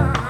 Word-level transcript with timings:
time. 0.00 0.29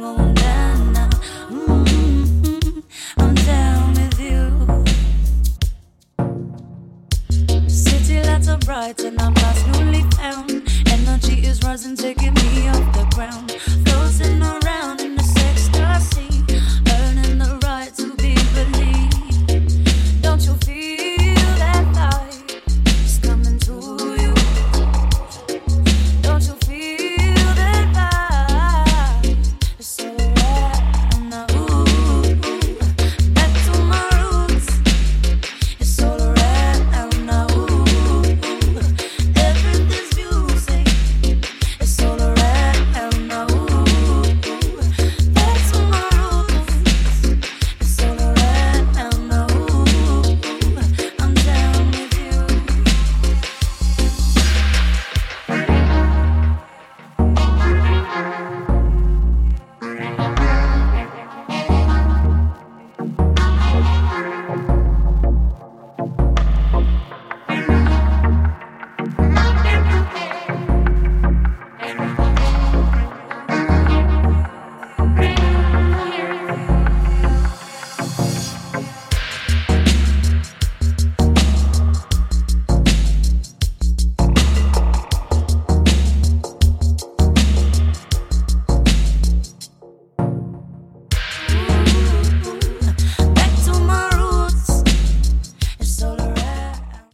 going 0.00 0.34
down 0.34 0.92
now. 0.92 1.10
I'm 3.18 3.34
down 3.34 3.94
with 3.94 4.20
you. 4.20 4.84
City 7.68 8.22
lights 8.22 8.48
are 8.48 8.58
bright 8.58 9.00
and 9.00 9.20
I'm 9.20 9.34
lost, 9.34 9.66
newly 9.68 10.02
found. 10.12 10.62
Energy 10.86 11.46
is 11.46 11.62
rising, 11.62 11.96
taking 11.96 12.34
me 12.34 12.68
off 12.68 12.92
the 12.94 13.04
ground. 13.14 13.50